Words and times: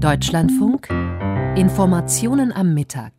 Deutschlandfunk 0.00 0.90
Informationen 1.56 2.52
am 2.52 2.74
Mittag. 2.74 3.12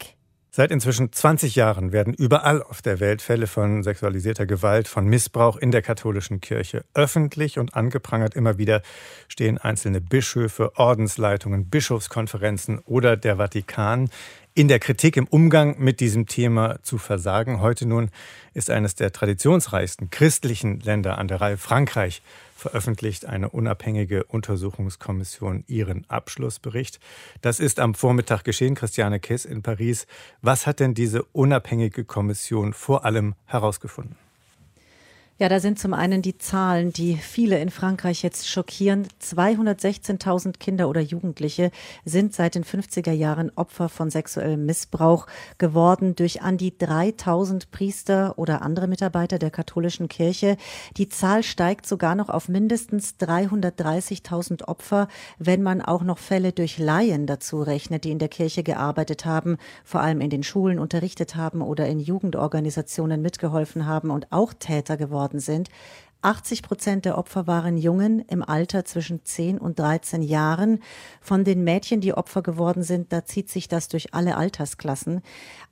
Seit 0.52 0.70
inzwischen 0.70 1.12
20 1.12 1.56
Jahren 1.56 1.92
werden 1.92 2.14
überall 2.14 2.62
auf 2.62 2.84
der 2.84 3.00
Welt 3.00 3.24
Fälle 3.24 3.48
von 3.48 3.82
sexualisierter 3.82 4.46
Gewalt, 4.46 4.88
von 4.88 5.06
Missbrauch 5.06 5.58
in 5.58 5.72
der 5.72 5.82
katholischen 5.82 6.40
Kirche 6.40 6.86
öffentlich 6.94 7.58
und 7.58 7.76
angeprangert. 7.76 8.36
Immer 8.36 8.58
wieder 8.60 8.82
stehen 9.28 9.58
einzelne 9.58 10.02
Bischöfe, 10.02 10.72
Ordensleitungen, 10.78 11.68
Bischofskonferenzen 11.68 12.80
oder 12.80 13.18
der 13.18 13.38
Vatikan 13.38 14.10
in 14.58 14.68
der 14.68 14.80
Kritik 14.80 15.18
im 15.18 15.28
Umgang 15.28 15.76
mit 15.78 16.00
diesem 16.00 16.26
Thema 16.26 16.80
zu 16.82 16.98
versagen. 16.98 17.62
Heute 17.62 17.86
nun 17.86 18.10
ist 18.56 18.72
eines 18.72 18.96
der 18.96 19.12
traditionsreichsten 19.12 20.10
christlichen 20.10 20.80
Länder 20.80 21.20
an 21.20 21.28
der 21.28 21.40
Reihe 21.42 21.58
Frankreich 21.58 22.24
veröffentlicht 22.56 23.28
eine 23.28 23.50
unabhängige 23.50 24.24
Untersuchungskommission 24.24 25.64
ihren 25.68 26.10
Abschlussbericht. 26.10 27.00
Das 27.42 27.60
ist 27.60 27.80
am 27.80 27.94
Vormittag 27.94 28.46
geschehen, 28.46 28.74
Christiane 28.74 29.20
Kess 29.20 29.46
in 29.46 29.62
Paris. 29.62 30.08
Was 30.42 30.66
hat 30.66 30.80
denn 30.80 30.96
diese 30.96 31.22
unabhängige 31.34 32.04
Kommission 32.04 32.74
vor 32.74 33.06
allem 33.06 33.36
herausgefunden? 33.46 34.16
Ja, 35.40 35.50
da 35.50 35.60
sind 35.60 35.78
zum 35.78 35.94
einen 35.94 36.24
die 36.24 36.40
Zahlen, 36.40 36.92
die 36.92 37.16
viele 37.16 37.60
in 37.60 37.70
Frankreich 37.70 38.24
jetzt 38.24 38.50
schockieren. 38.50 39.08
216.000 39.22 40.58
Kinder 40.58 40.90
oder 40.90 41.00
Jugendliche 41.00 41.70
sind 42.06 42.34
seit 42.34 42.56
den 42.56 42.64
50er 42.64 43.12
Jahren 43.12 43.52
Opfer 43.56 43.88
von 43.88 44.10
sexuellem 44.10 44.66
Missbrauch 44.66 45.28
geworden 45.60 46.16
durch 46.16 46.42
an 46.42 46.58
die 46.58 46.76
3000 46.76 47.70
Priester 47.70 48.34
oder 48.40 48.64
andere 48.64 48.88
Mitarbeiter 48.88 49.38
der 49.38 49.52
katholischen 49.52 50.08
Kirche. 50.08 50.58
Die 50.98 51.08
Zahl 51.08 51.44
steigt 51.44 51.86
sogar 51.86 52.16
noch 52.16 52.30
auf 52.30 52.50
mindestens 52.50 53.14
330.000 53.20 54.64
Opfer, 54.64 55.08
wenn 55.38 55.62
man 55.62 55.84
auch 55.84 56.02
noch 56.02 56.18
Fälle 56.18 56.52
durch 56.52 56.80
Laien 56.80 57.28
dazu 57.28 57.62
rechnet, 57.62 58.06
die 58.06 58.12
in 58.12 58.18
der 58.18 58.30
Kirche 58.30 58.64
gearbeitet 58.64 59.28
haben, 59.28 59.58
vor 59.84 60.02
allem 60.02 60.20
in 60.20 60.32
den 60.32 60.42
Schulen 60.42 60.80
unterrichtet 60.80 61.36
haben 61.36 61.62
oder 61.62 61.86
in 61.86 62.00
Jugendorganisationen 62.00 63.22
mitgeholfen 63.22 63.86
haben 63.86 64.10
und 64.10 64.32
auch 64.32 64.56
Täter 64.56 64.98
geworden 64.98 65.27
worden 65.28 65.42
sind. 65.42 65.70
80 66.22 66.64
Prozent 66.64 67.06
der 67.06 67.18
Opfer 67.18 67.48
waren 67.48 67.78
Jungen 67.78 68.20
im 68.20 68.42
Alter 68.42 68.86
zwischen 68.86 69.24
10 69.24 69.60
und 69.60 69.78
13 69.80 70.22
Jahren. 70.22 70.80
Von 71.22 71.44
den 71.44 71.64
Mädchen, 71.64 72.02
die 72.02 72.14
Opfer 72.14 72.42
geworden 72.42 72.84
sind, 72.84 73.14
da 73.14 73.24
zieht 73.24 73.50
sich 73.50 73.68
das 73.68 73.88
durch 73.88 74.14
alle 74.14 74.36
Altersklassen. 74.36 75.22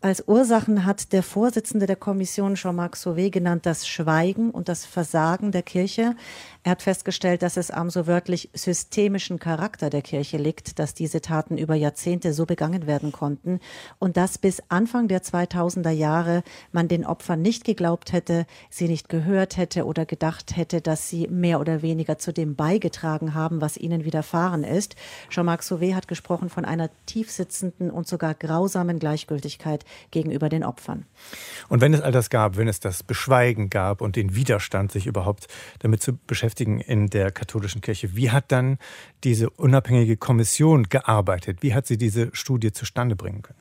Als 0.01 0.27
Ursachen 0.27 0.85
hat 0.85 1.13
der 1.13 1.23
Vorsitzende 1.23 1.87
der 1.87 1.95
Kommission, 1.95 2.55
Jean-Marc 2.55 2.95
Sauvé, 2.95 3.31
genannt 3.31 3.65
das 3.65 3.87
Schweigen 3.87 4.51
und 4.51 4.69
das 4.69 4.85
Versagen 4.85 5.51
der 5.51 5.63
Kirche. 5.63 6.15
Er 6.63 6.71
hat 6.71 6.83
festgestellt, 6.83 7.41
dass 7.41 7.57
es 7.57 7.71
am 7.71 7.89
so 7.89 8.05
wörtlich 8.05 8.49
systemischen 8.53 9.39
Charakter 9.39 9.89
der 9.89 10.01
Kirche 10.03 10.37
liegt, 10.37 10.77
dass 10.79 10.93
diese 10.93 11.21
Taten 11.21 11.57
über 11.57 11.75
Jahrzehnte 11.75 12.33
so 12.33 12.45
begangen 12.45 12.85
werden 12.85 13.11
konnten 13.11 13.59
und 13.97 14.15
dass 14.15 14.37
bis 14.37 14.61
Anfang 14.69 15.07
der 15.07 15.23
2000er 15.23 15.91
Jahre 15.91 16.43
man 16.71 16.87
den 16.87 17.05
Opfern 17.05 17.41
nicht 17.41 17.63
geglaubt 17.63 18.13
hätte, 18.13 18.45
sie 18.69 18.87
nicht 18.87 19.09
gehört 19.09 19.57
hätte 19.57 19.85
oder 19.85 20.05
gedacht 20.05 20.44
hätte, 20.55 20.81
dass 20.81 21.09
sie 21.09 21.27
mehr 21.27 21.59
oder 21.59 21.81
weniger 21.81 22.17
zu 22.17 22.33
dem 22.33 22.55
beigetragen 22.55 23.33
haben, 23.33 23.61
was 23.61 23.77
ihnen 23.77 24.05
widerfahren 24.05 24.63
ist. 24.63 24.95
Jean-Marc 25.29 25.61
Sauvé 25.61 25.95
hat 25.95 26.07
gesprochen 26.07 26.49
von 26.49 26.65
einer 26.65 26.89
tiefsitzenden 27.05 27.89
und 27.91 28.07
sogar 28.07 28.33
grausamen 28.33 28.99
Gleichgültigkeit 28.99 29.85
gegenüber 30.11 30.49
den 30.49 30.63
Opfern. 30.63 31.05
Und 31.69 31.81
wenn 31.81 31.93
es 31.93 32.01
all 32.01 32.11
das 32.11 32.29
gab, 32.29 32.57
wenn 32.57 32.67
es 32.67 32.79
das 32.79 33.03
Beschweigen 33.03 33.69
gab 33.69 34.01
und 34.01 34.15
den 34.15 34.35
Widerstand, 34.35 34.91
sich 34.91 35.07
überhaupt 35.07 35.47
damit 35.79 36.01
zu 36.01 36.17
beschäftigen 36.27 36.79
in 36.79 37.07
der 37.07 37.31
katholischen 37.31 37.81
Kirche. 37.81 38.15
Wie 38.15 38.31
hat 38.31 38.51
dann 38.51 38.77
diese 39.23 39.49
unabhängige 39.49 40.17
Kommission 40.17 40.83
gearbeitet? 40.83 41.61
Wie 41.61 41.73
hat 41.73 41.87
sie 41.87 41.97
diese 41.97 42.29
Studie 42.33 42.71
zustande 42.71 43.15
bringen 43.15 43.41
können? 43.41 43.59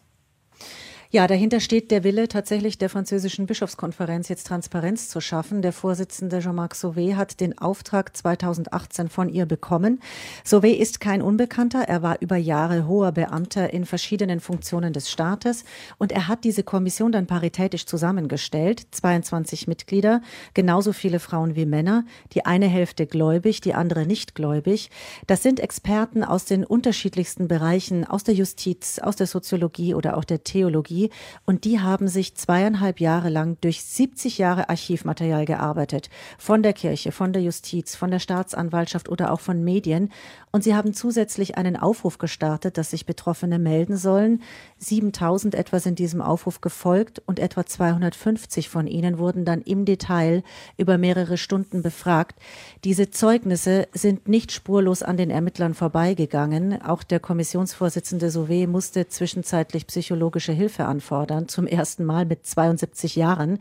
Ja, 1.14 1.28
dahinter 1.28 1.60
steht 1.60 1.92
der 1.92 2.02
Wille 2.02 2.26
tatsächlich 2.26 2.76
der 2.76 2.90
französischen 2.90 3.46
Bischofskonferenz, 3.46 4.28
jetzt 4.28 4.48
Transparenz 4.48 5.08
zu 5.08 5.20
schaffen. 5.20 5.62
Der 5.62 5.72
Vorsitzende 5.72 6.40
Jean-Marc 6.40 6.74
Sauvé 6.74 7.14
hat 7.14 7.39
den 7.39 7.56
Auftrag 7.56 8.16
2018 8.16 9.08
von 9.08 9.28
ihr 9.28 9.46
bekommen. 9.46 10.00
Sauvé 10.44 10.72
ist 10.72 10.98
kein 10.98 11.22
Unbekannter. 11.22 11.83
Er 11.83 12.02
war 12.02 12.16
über 12.18 12.36
Jahre 12.36 12.89
hoher 12.89 13.12
Beamter 13.12 13.72
in 13.72 13.86
verschiedenen 13.86 14.40
Funktionen 14.40 14.92
des 14.92 15.08
Staates 15.08 15.62
und 15.98 16.11
er 16.11 16.27
hat 16.27 16.42
diese 16.42 16.64
Kommission 16.64 17.12
dann 17.12 17.28
paritätisch 17.28 17.86
zusammengestellt. 17.86 18.84
22 18.90 19.68
Mitglieder, 19.68 20.20
genauso 20.52 20.92
viele 20.92 21.20
Frauen 21.20 21.55
wie 21.55 21.64
Männer. 21.64 22.05
Die 22.33 22.44
eine 22.44 22.66
Hälfte 22.66 23.06
gläubig, 23.06 23.60
die 23.60 23.74
andere 23.74 24.05
nicht 24.05 24.34
gläubig. 24.34 24.90
Das 25.28 25.44
sind 25.44 25.60
Experten 25.60 26.24
aus 26.24 26.44
den 26.44 26.64
unterschiedlichsten 26.64 27.46
Bereichen, 27.46 28.05
aus 28.05 28.24
der 28.24 28.34
Justiz, 28.34 28.98
aus 28.98 29.14
der 29.14 29.28
Soziologie 29.28 29.94
oder 29.94 30.16
auch 30.16 30.24
der 30.24 30.42
Theologie 30.42 31.03
und 31.44 31.64
die 31.64 31.80
haben 31.80 32.08
sich 32.08 32.34
zweieinhalb 32.34 33.00
Jahre 33.00 33.28
lang 33.28 33.56
durch 33.60 33.82
70 33.82 34.38
Jahre 34.38 34.68
Archivmaterial 34.68 35.44
gearbeitet. 35.44 36.10
Von 36.38 36.62
der 36.62 36.72
Kirche, 36.72 37.12
von 37.12 37.32
der 37.32 37.42
Justiz, 37.42 37.96
von 37.96 38.10
der 38.10 38.18
Staatsanwaltschaft 38.18 39.08
oder 39.08 39.32
auch 39.32 39.40
von 39.40 39.62
Medien. 39.64 40.10
Und 40.52 40.62
sie 40.62 40.74
haben 40.74 40.94
zusätzlich 40.94 41.56
einen 41.56 41.76
Aufruf 41.76 42.18
gestartet, 42.18 42.78
dass 42.78 42.90
sich 42.90 43.06
Betroffene 43.06 43.58
melden 43.58 43.96
sollen. 43.96 44.42
7000 44.78 45.54
etwa 45.54 45.80
sind 45.80 45.98
diesem 45.98 46.20
Aufruf 46.20 46.60
gefolgt 46.60 47.22
und 47.26 47.38
etwa 47.38 47.66
250 47.66 48.68
von 48.68 48.86
ihnen 48.86 49.18
wurden 49.18 49.44
dann 49.44 49.62
im 49.62 49.84
Detail 49.84 50.42
über 50.76 50.98
mehrere 50.98 51.36
Stunden 51.36 51.82
befragt. 51.82 52.38
Diese 52.84 53.10
Zeugnisse 53.10 53.88
sind 53.92 54.28
nicht 54.28 54.52
spurlos 54.52 55.02
an 55.02 55.16
den 55.16 55.30
Ermittlern 55.30 55.74
vorbeigegangen. 55.74 56.80
Auch 56.82 57.02
der 57.02 57.20
Kommissionsvorsitzende 57.20 58.28
Sauvé 58.28 58.66
musste 58.66 59.08
zwischenzeitlich 59.08 59.86
psychologische 59.86 60.52
Hilfe 60.52 60.83
anfordern, 60.84 61.48
zum 61.48 61.67
ersten 61.67 62.05
Mal 62.05 62.24
mit 62.24 62.46
72 62.46 63.17
Jahren. 63.17 63.58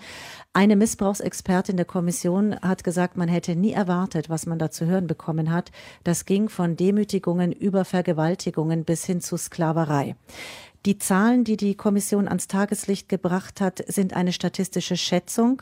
Eine 0.53 0.75
Missbrauchsexpertin 0.75 1.77
der 1.77 1.85
Kommission 1.85 2.55
hat 2.61 2.83
gesagt, 2.83 3.17
man 3.17 3.29
hätte 3.29 3.55
nie 3.55 3.73
erwartet, 3.73 4.29
was 4.29 4.45
man 4.45 4.59
da 4.59 4.71
zu 4.71 4.85
hören 4.85 5.07
bekommen 5.07 5.51
hat. 5.51 5.71
Das 6.03 6.25
ging 6.25 6.49
von 6.49 6.75
Demütigungen 6.75 7.51
über 7.51 7.85
Vergewaltigungen 7.85 8.83
bis 8.85 9.05
hin 9.05 9.21
zu 9.21 9.37
Sklaverei. 9.37 10.15
Die 10.85 10.97
Zahlen, 10.97 11.45
die 11.45 11.55
die 11.55 11.75
Kommission 11.75 12.27
ans 12.27 12.47
Tageslicht 12.47 13.07
gebracht 13.07 13.61
hat, 13.61 13.83
sind 13.87 14.13
eine 14.13 14.33
statistische 14.33 14.97
Schätzung. 14.97 15.61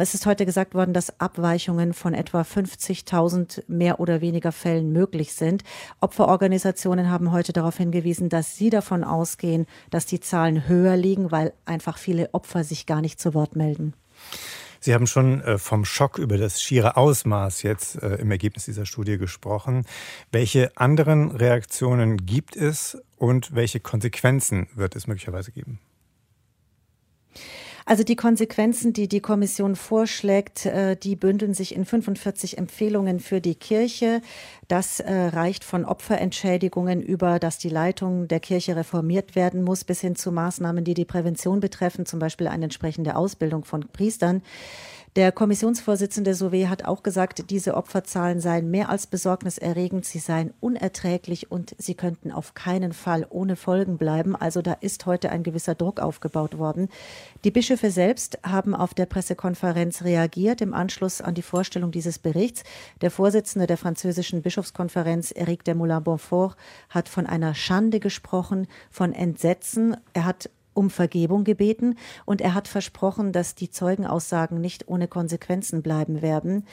Es 0.00 0.14
ist 0.14 0.26
heute 0.26 0.46
gesagt 0.46 0.76
worden, 0.76 0.94
dass 0.94 1.18
Abweichungen 1.18 1.92
von 1.92 2.14
etwa 2.14 2.42
50.000 2.42 3.64
mehr 3.66 3.98
oder 3.98 4.20
weniger 4.20 4.52
Fällen 4.52 4.92
möglich 4.92 5.32
sind. 5.34 5.64
Opferorganisationen 6.00 7.10
haben 7.10 7.32
heute 7.32 7.52
darauf 7.52 7.78
hingewiesen, 7.78 8.28
dass 8.28 8.56
sie 8.56 8.70
davon 8.70 9.02
ausgehen, 9.02 9.66
dass 9.90 10.06
die 10.06 10.20
Zahlen 10.20 10.68
höher 10.68 10.96
liegen, 10.96 11.32
weil 11.32 11.52
einfach 11.64 11.98
viele 11.98 12.32
Opfer 12.32 12.62
sich 12.62 12.86
gar 12.86 13.00
nicht 13.00 13.18
zu 13.18 13.34
Wort 13.34 13.56
melden. 13.56 13.92
Sie 14.78 14.94
haben 14.94 15.08
schon 15.08 15.40
äh, 15.40 15.58
vom 15.58 15.84
Schock 15.84 16.18
über 16.18 16.38
das 16.38 16.62
schiere 16.62 16.96
Ausmaß 16.96 17.64
jetzt 17.64 18.00
äh, 18.00 18.14
im 18.16 18.30
Ergebnis 18.30 18.66
dieser 18.66 18.86
Studie 18.86 19.18
gesprochen. 19.18 19.84
Welche 20.30 20.70
anderen 20.76 21.32
Reaktionen 21.32 22.24
gibt 22.24 22.54
es 22.54 22.96
und 23.16 23.52
welche 23.56 23.80
Konsequenzen 23.80 24.68
wird 24.76 24.94
es 24.94 25.08
möglicherweise 25.08 25.50
geben? 25.50 25.80
Also 27.88 28.04
die 28.04 28.16
Konsequenzen, 28.16 28.92
die 28.92 29.08
die 29.08 29.20
Kommission 29.20 29.74
vorschlägt, 29.74 30.66
äh, 30.66 30.94
die 30.94 31.16
bündeln 31.16 31.54
sich 31.54 31.74
in 31.74 31.86
45 31.86 32.58
Empfehlungen 32.58 33.18
für 33.18 33.40
die 33.40 33.54
Kirche. 33.54 34.20
Das 34.68 35.00
äh, 35.00 35.10
reicht 35.10 35.64
von 35.64 35.86
Opferentschädigungen 35.86 37.00
über, 37.00 37.38
dass 37.38 37.56
die 37.56 37.70
Leitung 37.70 38.28
der 38.28 38.40
Kirche 38.40 38.76
reformiert 38.76 39.34
werden 39.36 39.62
muss, 39.62 39.84
bis 39.84 40.02
hin 40.02 40.16
zu 40.16 40.30
Maßnahmen, 40.32 40.84
die 40.84 40.92
die 40.92 41.06
Prävention 41.06 41.60
betreffen, 41.60 42.04
zum 42.04 42.18
Beispiel 42.18 42.48
eine 42.48 42.64
entsprechende 42.64 43.16
Ausbildung 43.16 43.64
von 43.64 43.88
Priestern. 43.90 44.42
Der 45.18 45.32
Kommissionsvorsitzende 45.32 46.30
Sauvé 46.30 46.68
hat 46.68 46.84
auch 46.84 47.02
gesagt, 47.02 47.50
diese 47.50 47.74
Opferzahlen 47.74 48.38
seien 48.38 48.70
mehr 48.70 48.88
als 48.88 49.08
besorgniserregend, 49.08 50.04
sie 50.04 50.20
seien 50.20 50.54
unerträglich 50.60 51.50
und 51.50 51.74
sie 51.76 51.96
könnten 51.96 52.30
auf 52.30 52.54
keinen 52.54 52.92
Fall 52.92 53.26
ohne 53.28 53.56
Folgen 53.56 53.98
bleiben. 53.98 54.36
Also 54.36 54.62
da 54.62 54.74
ist 54.74 55.06
heute 55.06 55.30
ein 55.30 55.42
gewisser 55.42 55.74
Druck 55.74 55.98
aufgebaut 55.98 56.56
worden. 56.56 56.88
Die 57.42 57.50
Bischöfe 57.50 57.90
selbst 57.90 58.38
haben 58.44 58.76
auf 58.76 58.94
der 58.94 59.06
Pressekonferenz 59.06 60.02
reagiert 60.02 60.60
im 60.60 60.72
Anschluss 60.72 61.20
an 61.20 61.34
die 61.34 61.42
Vorstellung 61.42 61.90
dieses 61.90 62.20
Berichts. 62.20 62.62
Der 63.00 63.10
Vorsitzende 63.10 63.66
der 63.66 63.76
französischen 63.76 64.42
Bischofskonferenz, 64.42 65.32
Eric 65.32 65.64
de 65.64 65.74
Moulin-Bonfort, 65.74 66.54
hat 66.90 67.08
von 67.08 67.26
einer 67.26 67.56
Schande 67.56 67.98
gesprochen, 67.98 68.68
von 68.88 69.12
Entsetzen. 69.12 69.96
Er 70.12 70.26
hat 70.26 70.48
um 70.78 70.90
Vergebung 70.90 71.42
gebeten 71.42 71.96
und 72.24 72.40
er 72.40 72.54
hat 72.54 72.68
versprochen, 72.68 73.32
dass 73.32 73.56
die 73.56 73.68
Zeugenaussagen 73.68 74.60
nicht 74.60 74.86
ohne 74.86 75.08
Konsequenzen 75.08 75.82
bleiben 75.82 76.22
werden. 76.22 76.64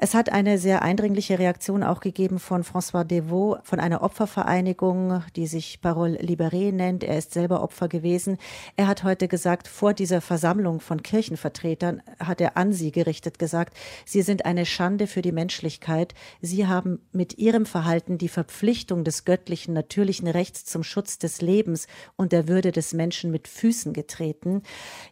Es 0.00 0.14
hat 0.14 0.30
eine 0.30 0.58
sehr 0.58 0.82
eindringliche 0.82 1.40
Reaktion 1.40 1.82
auch 1.82 1.98
gegeben 1.98 2.38
von 2.38 2.62
François 2.62 3.02
Devaux, 3.02 3.58
von 3.64 3.80
einer 3.80 4.02
Opfervereinigung, 4.02 5.24
die 5.34 5.48
sich 5.48 5.80
Parole 5.80 6.20
Libérée 6.20 6.70
nennt. 6.70 7.02
Er 7.02 7.18
ist 7.18 7.32
selber 7.32 7.64
Opfer 7.64 7.88
gewesen. 7.88 8.38
Er 8.76 8.86
hat 8.86 9.02
heute 9.02 9.26
gesagt, 9.26 9.66
vor 9.66 9.94
dieser 9.94 10.20
Versammlung 10.20 10.78
von 10.78 11.02
Kirchenvertretern 11.02 12.00
hat 12.20 12.40
er 12.40 12.56
an 12.56 12.72
sie 12.72 12.92
gerichtet 12.92 13.40
gesagt, 13.40 13.76
sie 14.04 14.22
sind 14.22 14.46
eine 14.46 14.66
Schande 14.66 15.08
für 15.08 15.20
die 15.20 15.32
Menschlichkeit. 15.32 16.14
Sie 16.40 16.68
haben 16.68 17.00
mit 17.10 17.36
ihrem 17.36 17.66
Verhalten 17.66 18.18
die 18.18 18.28
Verpflichtung 18.28 19.02
des 19.02 19.24
göttlichen, 19.24 19.74
natürlichen 19.74 20.28
Rechts 20.28 20.64
zum 20.64 20.84
Schutz 20.84 21.18
des 21.18 21.40
Lebens 21.40 21.88
und 22.14 22.30
der 22.30 22.46
Würde 22.46 22.70
des 22.70 22.92
Menschen 22.92 23.32
mit 23.32 23.47
Füßen 23.48 23.92
getreten. 23.92 24.62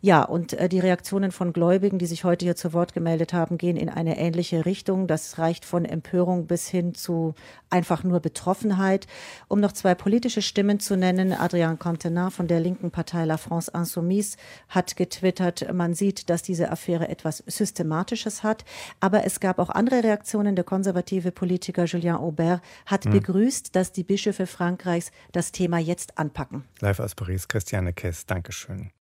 Ja, 0.01 0.23
und 0.23 0.53
äh, 0.53 0.69
die 0.69 0.81
Reaktionen 0.81 1.33
von 1.33 1.53
Gläubigen, 1.53 1.99
die 1.99 2.07
sich 2.07 2.25
heute 2.25 2.45
hier 2.45 2.57
zu 2.57 2.73
Wort 2.73 2.93
gemeldet 2.93 3.33
haben, 3.33 3.59
gehen 3.59 3.77
in 3.77 3.89
eine 3.89 4.19
ähnliche 4.19 4.67
Richtung. 4.67 5.07
Das 5.07 5.39
reicht 5.39 5.65
von 5.65 5.85
Empörung 5.85 6.47
bis 6.47 6.69
hin 6.69 6.95
zu 6.95 7.35
einfach 7.71 8.05
nur 8.05 8.21
Betroffenheit. 8.21 9.07
Um 9.49 9.61
noch 9.61 9.73
zwei 9.73 9.95
politische 9.95 10.43
Stimmen 10.43 10.81
zu 10.81 10.97
nennen, 10.97 11.33
Adrien 11.33 11.79
Contenat 11.79 12.33
von 12.33 12.47
der 12.47 12.61
linken 12.61 12.91
Partei 12.91 13.25
La 13.25 13.37
France 13.37 13.71
Insoumise 13.75 14.37
hat 14.69 14.97
getwittert, 14.97 15.73
man 15.73 15.95
sieht, 15.95 16.31
dass 16.31 16.43
diese 16.43 16.71
Affäre 16.71 17.09
etwas 17.09 17.43
Systematisches 17.47 18.43
hat. 18.43 18.65
Aber 19.01 19.25
es 19.25 19.41
gab 19.41 19.59
auch 19.59 19.71
andere 19.71 20.05
Reaktionen. 20.05 20.57
Der 20.57 20.65
konservative 20.65 21.33
Politiker 21.33 21.85
Julien 21.85 22.17
Aubert 22.17 22.63
hat 22.87 23.05
hm. 23.05 23.13
begrüßt, 23.13 23.75
dass 23.75 23.93
die 23.93 24.05
Bischöfe 24.05 24.47
Frankreichs 24.47 25.11
das 25.33 25.53
Thema 25.53 25.79
jetzt 25.79 26.19
anpacken. 26.19 26.65
Live 26.81 27.01
aus 27.01 27.15
Paris, 27.15 27.49
Christiane 27.49 27.93
Kess, 27.93 28.26
Dankeschön. 28.27 28.93